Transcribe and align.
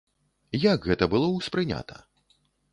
Як 0.61 0.87
гэта 0.89 1.09
было 1.13 1.27
ўспрынята? 1.35 2.03